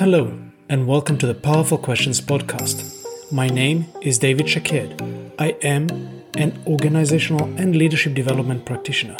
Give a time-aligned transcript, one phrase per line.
[0.00, 0.32] Hello,
[0.70, 3.30] and welcome to the Powerful Questions podcast.
[3.30, 5.02] My name is David Shaked.
[5.38, 9.18] I am an organizational and leadership development practitioner,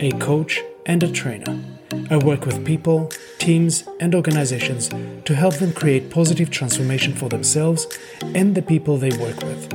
[0.00, 1.62] a coach, and a trainer.
[2.08, 4.88] I work with people, teams, and organizations
[5.26, 7.86] to help them create positive transformation for themselves
[8.22, 9.70] and the people they work with.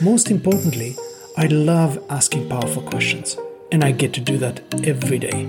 [0.00, 0.94] Most importantly,
[1.36, 3.36] I love asking powerful questions,
[3.72, 5.46] and I get to do that every day.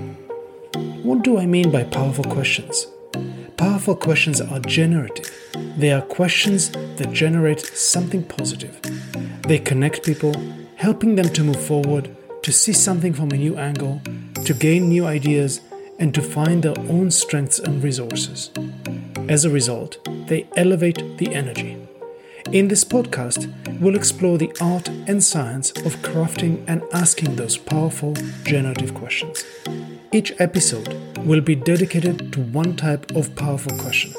[1.04, 2.88] What do I mean by powerful questions?
[3.62, 5.30] Powerful questions are generative.
[5.76, 8.76] They are questions that generate something positive.
[9.42, 10.34] They connect people,
[10.74, 12.10] helping them to move forward,
[12.42, 14.02] to see something from a new angle,
[14.46, 15.60] to gain new ideas,
[16.00, 18.50] and to find their own strengths and resources.
[19.28, 21.78] As a result, they elevate the energy.
[22.50, 23.46] In this podcast,
[23.80, 29.44] we'll explore the art and science of crafting and asking those powerful generative questions.
[30.10, 34.12] Each episode will be dedicated to one type of powerful question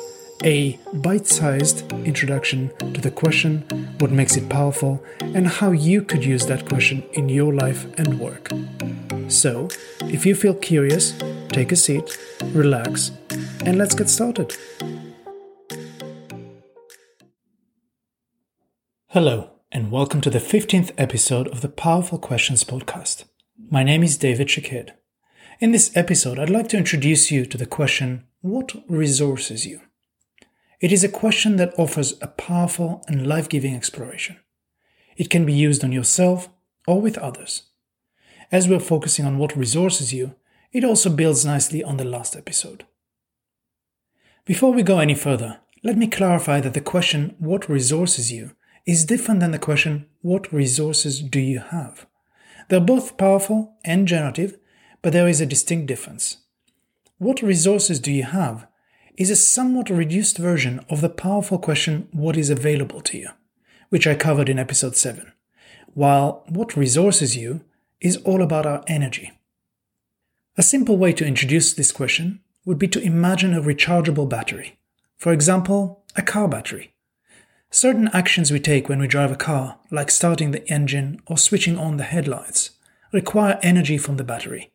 [0.43, 3.61] a bite sized introduction to the question,
[3.99, 8.19] what makes it powerful, and how you could use that question in your life and
[8.19, 8.51] work.
[9.29, 9.69] So,
[10.01, 13.11] if you feel curious, take a seat, relax,
[13.65, 14.53] and let's get started.
[19.07, 23.23] Hello, and welcome to the 15th episode of the Powerful Questions podcast.
[23.69, 24.91] My name is David Shaked.
[25.59, 29.81] In this episode, I'd like to introduce you to the question What resources you?
[30.81, 34.37] It is a question that offers a powerful and life giving exploration.
[35.15, 36.49] It can be used on yourself
[36.87, 37.63] or with others.
[38.51, 40.35] As we're focusing on what resources you,
[40.71, 42.85] it also builds nicely on the last episode.
[44.45, 48.51] Before we go any further, let me clarify that the question, What resources you?
[48.85, 52.07] is different than the question, What resources do you have?
[52.69, 54.57] They're both powerful and generative,
[55.03, 56.37] but there is a distinct difference.
[57.19, 58.65] What resources do you have
[59.15, 63.29] is a somewhat reduced version of the powerful question, What is available to you?
[63.89, 65.31] which I covered in episode 7,
[65.93, 67.61] while What resources you
[68.01, 69.31] is all about our energy.
[70.57, 74.79] A simple way to introduce this question would be to imagine a rechargeable battery.
[75.17, 76.93] For example, a car battery.
[77.69, 81.77] Certain actions we take when we drive a car, like starting the engine or switching
[81.77, 82.71] on the headlights,
[83.11, 84.72] require energy from the battery.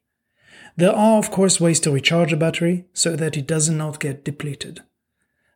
[0.78, 4.24] There are, of course, ways to recharge a battery so that it does not get
[4.24, 4.80] depleted.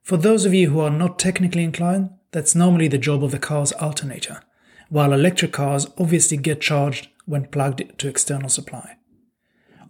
[0.03, 3.39] For those of you who are not technically inclined, that's normally the job of the
[3.39, 4.43] car's alternator,
[4.89, 8.97] while electric cars obviously get charged when plugged to external supply.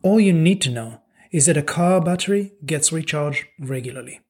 [0.02, 1.00] All you need to know
[1.30, 4.20] is that a car battery gets recharged regularly.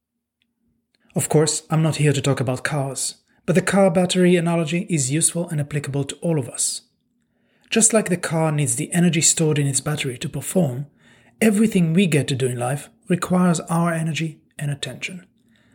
[1.16, 5.10] Of course, I'm not here to talk about cars, but the car battery analogy is
[5.10, 6.82] useful and applicable to all of us.
[7.72, 10.88] Just like the car needs the energy stored in its battery to perform,
[11.40, 15.26] everything we get to do in life requires our energy and attention.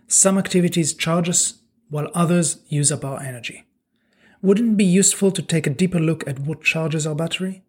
[0.08, 1.56] Some activities charge us,
[1.90, 3.66] while others use up our energy.
[4.44, 7.64] Wouldn't it be useful to take a deeper look at what charges our battery?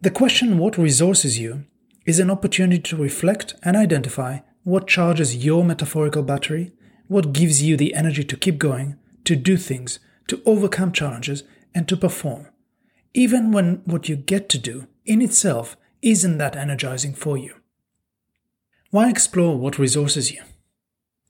[0.00, 1.64] The question, What resources you,
[2.06, 6.74] is an opportunity to reflect and identify what charges your metaphorical battery?
[7.08, 9.98] What gives you the energy to keep going, to do things,
[10.28, 11.42] to overcome challenges,
[11.74, 12.48] and to perform?
[13.12, 17.54] Even when what you get to do in itself isn't that energizing for you.
[18.90, 20.42] Why explore what resources you?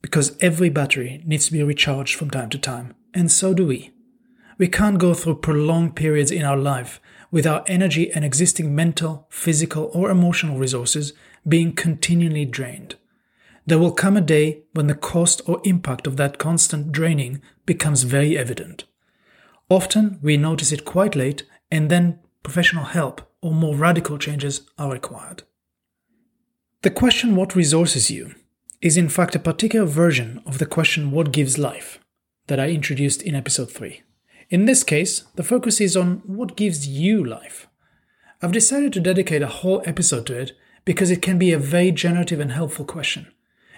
[0.03, 3.93] Because every battery needs to be recharged from time to time, and so do we.
[4.59, 7.01] We can't go through prolonged periods in our life
[7.31, 11.13] with our energy and existing mental, physical, or emotional resources
[11.49, 12.97] being continually drained.
[13.67, 18.03] There will come a day when the cost or impact of that constant draining becomes
[18.03, 18.85] very evident.
[19.75, 24.93] Often we notice it quite late, and then professional help or more radical changes are
[24.93, 25.43] required.
[26.83, 28.37] The question, What resources you?
[28.81, 31.99] is in fact a particular version of the question, What gives life?
[32.47, 34.03] that I introduced in episode 3.
[34.49, 37.67] In this case, the focus is on what gives you life.
[38.41, 40.53] I've decided to dedicate a whole episode to it
[40.85, 43.27] because it can be a very generative and helpful question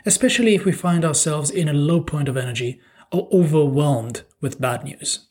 [0.07, 4.85] especially if we find ourselves in a low point of energy or overwhelmed with bad
[4.85, 5.27] news.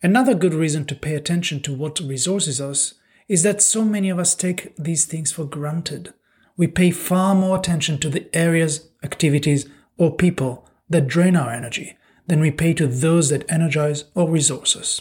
[0.00, 2.94] Another good reason to pay attention to what resources us
[3.26, 6.14] is that so many of us take these things for granted.
[6.56, 11.96] We pay far more attention to the areas, activities, or people that drain our energy
[12.28, 15.00] than we pay to those that energize or resource us.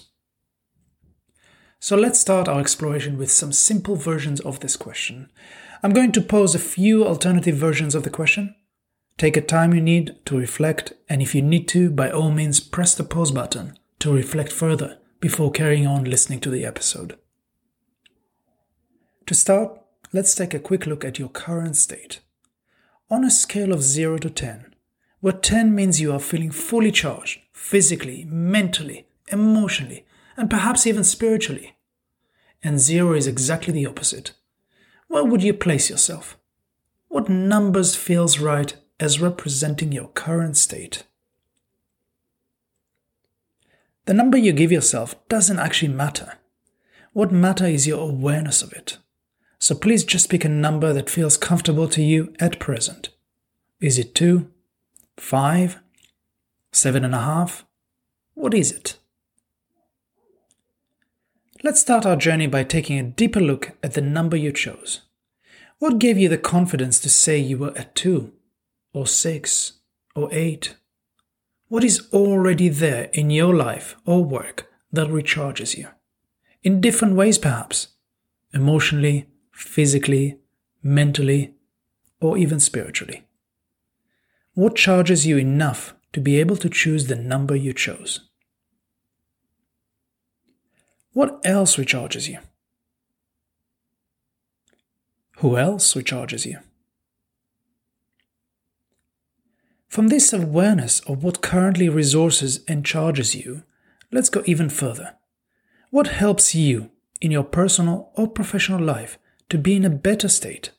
[1.79, 5.29] So let's start our exploration with some simple versions of this question.
[5.83, 8.55] I'm going to pose a few alternative versions of the question.
[9.19, 12.59] Take a time you need to reflect, and if you need to, by all means,
[12.59, 17.17] press the pause button to reflect further before carrying on listening to the episode.
[19.25, 19.81] To start,
[20.13, 22.21] let's take a quick look at your current state.
[23.09, 24.73] on a scale of 0 to 10,
[25.21, 30.05] where 10 means you are feeling fully charged, physically, mentally, emotionally,
[30.35, 31.75] and perhaps even spiritually,
[32.63, 34.33] and 0 is exactly the opposite,
[35.07, 36.37] where would you place yourself?
[37.07, 41.03] What numbers feels right as representing your current state?
[44.07, 46.35] The number you give yourself doesn't actually matter.
[47.11, 48.99] What matter is your awareness of it.
[49.59, 53.09] So please just pick a number that feels comfortable to you at present.
[53.81, 54.49] Is it two,
[55.17, 55.79] five,
[56.71, 57.65] seven and a half?
[58.33, 58.97] What is it?
[61.61, 65.01] Let's start our journey by taking a deeper look at the number you chose.
[65.79, 68.31] What gave you the confidence to say you were at two,
[68.93, 69.73] or six,
[70.15, 70.77] or eight?
[71.69, 75.89] What is already there in your life or work that recharges you?
[76.63, 77.89] In different ways, perhaps
[78.53, 80.37] emotionally, physically,
[80.81, 81.55] mentally,
[82.21, 83.23] or even spiritually.
[84.53, 88.21] What charges you enough to be able to choose the number you chose?
[91.11, 92.39] What else recharges you?
[95.39, 96.59] Who else recharges you?
[99.97, 103.63] From this awareness of what currently resources and charges you,
[104.11, 105.15] let's go even further.
[105.89, 109.17] What helps you in your personal or professional life
[109.49, 110.69] to be in a better state,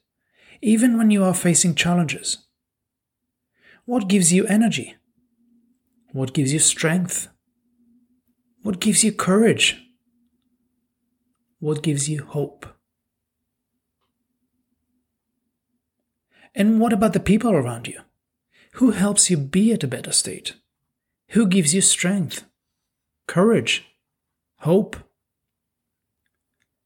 [0.63, 2.47] even when you are facing challenges?
[3.87, 4.95] What gives you energy?
[6.13, 7.27] What gives you strength?
[8.63, 9.83] What gives you courage?
[11.59, 12.67] What gives you hope?
[16.55, 18.01] And what about the people around you?
[18.79, 20.55] Who helps you be at a better state?
[21.31, 22.45] Who gives you strength,
[23.27, 23.85] courage,
[24.59, 24.97] hope?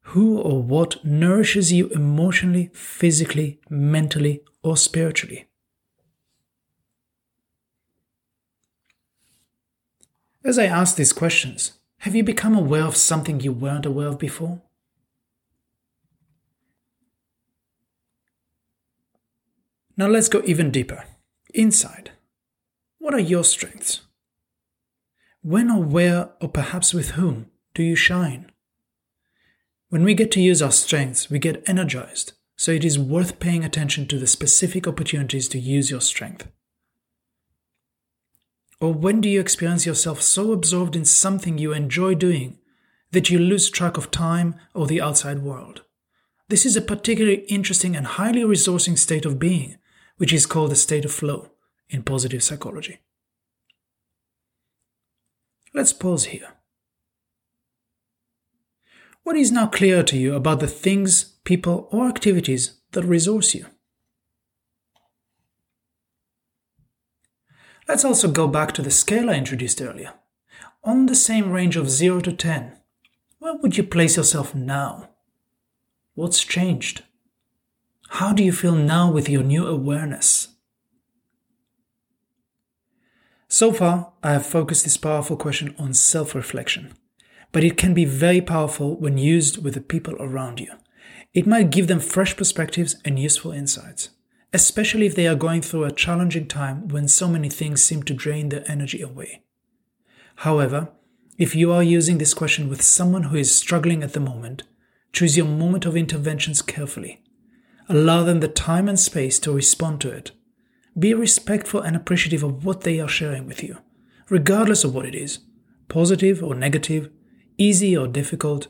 [0.04, 5.48] Who or what nourishes you emotionally, physically, mentally, or spiritually?
[10.42, 14.18] As I ask these questions, have you become aware of something you weren't aware of
[14.18, 14.62] before?
[19.94, 21.04] Now let's go even deeper.
[21.54, 22.12] Inside,
[22.98, 24.00] what are your strengths?
[25.42, 28.50] When or where, or perhaps with whom, do you shine?
[29.90, 33.64] When we get to use our strengths, we get energized, so it is worth paying
[33.64, 36.48] attention to the specific opportunities to use your strength.
[38.80, 42.58] Or when do you experience yourself so absorbed in something you enjoy doing
[43.10, 45.82] that you lose track of time or the outside world?
[46.48, 49.76] This is a particularly interesting and highly resourcing state of being
[50.22, 51.50] which is called a state of flow
[51.90, 53.00] in positive psychology.
[55.74, 56.46] Let's pause here.
[59.24, 63.66] What is now clear to you about the things, people, or activities that resource you?
[67.88, 70.14] Let's also go back to the scale I introduced earlier.
[70.84, 72.76] On the same range of 0 to 10,
[73.40, 75.08] where would you place yourself now?
[76.14, 77.02] What's changed?
[78.22, 80.46] How do you feel now with your new awareness?
[83.48, 86.92] So far, I have focused this powerful question on self reflection,
[87.50, 90.72] but it can be very powerful when used with the people around you.
[91.34, 94.10] It might give them fresh perspectives and useful insights,
[94.52, 98.14] especially if they are going through a challenging time when so many things seem to
[98.14, 99.42] drain their energy away.
[100.46, 100.92] However,
[101.38, 104.62] if you are using this question with someone who is struggling at the moment,
[105.12, 107.20] choose your moment of interventions carefully
[107.92, 110.30] Allow them the time and space to respond to it.
[110.98, 113.76] Be respectful and appreciative of what they are sharing with you,
[114.30, 115.40] regardless of what it is
[115.88, 117.10] positive or negative,
[117.58, 118.68] easy or difficult.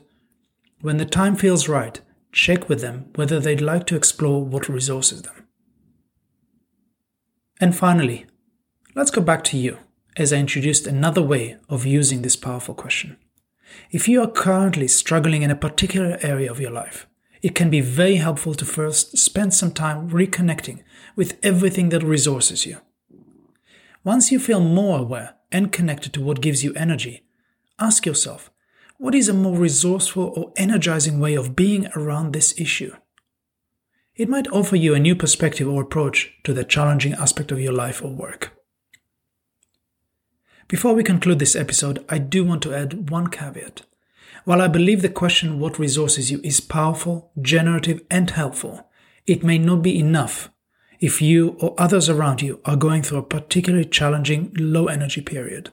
[0.81, 2.01] When the time feels right,
[2.33, 5.47] check with them whether they'd like to explore what resources them.
[7.61, 8.25] And finally,
[8.93, 9.77] let's go back to you
[10.17, 13.15] as I introduced another way of using this powerful question.
[13.89, 17.07] If you are currently struggling in a particular area of your life,
[17.43, 20.81] it can be very helpful to first spend some time reconnecting
[21.15, 22.77] with everything that resources you.
[24.05, 27.25] Once you feel more aware and connected to what gives you energy,
[27.77, 28.49] ask yourself
[28.97, 32.95] what is a more resourceful or energizing way of being around this issue?
[34.15, 37.73] It might offer you a new perspective or approach to the challenging aspect of your
[37.73, 38.53] life or work.
[40.69, 43.81] Before we conclude this episode, I do want to add one caveat.
[44.45, 48.89] While I believe the question what resources you is powerful, generative, and helpful,
[49.25, 50.49] it may not be enough
[50.99, 55.71] if you or others around you are going through a particularly challenging low energy period.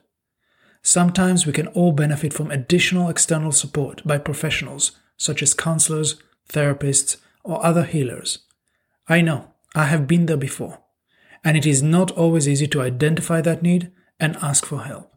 [0.82, 7.16] Sometimes we can all benefit from additional external support by professionals such as counselors, therapists,
[7.44, 8.38] or other healers.
[9.08, 10.80] I know, I have been there before,
[11.44, 15.14] and it is not always easy to identify that need and ask for help.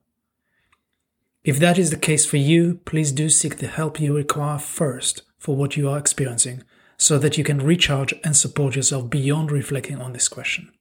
[1.43, 5.23] If that is the case for you, please do seek the help you require first
[5.37, 6.63] for what you are experiencing
[6.97, 10.71] so that you can recharge and support yourself beyond reflecting on this question.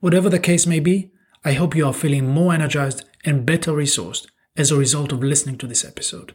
[0.00, 1.12] Whatever the case may be,
[1.44, 4.26] I hope you are feeling more energized and better resourced
[4.56, 6.34] as a result of listening to this episode.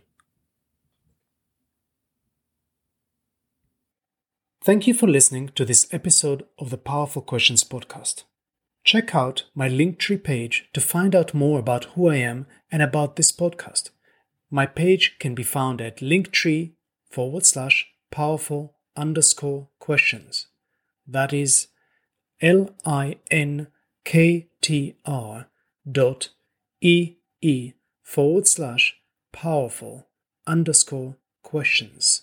[4.63, 8.23] Thank you for listening to this episode of the Powerful Questions podcast.
[8.87, 13.17] Check out my Linktree page to find out more about who I am and about
[13.17, 13.89] this podcast.
[14.49, 16.71] My page can be found at linktree
[17.11, 20.47] forward slash powerful underscore questions.
[21.05, 21.67] That is
[22.41, 23.67] L I N
[24.05, 25.49] K T R
[25.91, 26.29] dot
[26.79, 28.95] E E forward slash
[29.33, 30.07] powerful
[30.45, 32.21] underscore questions.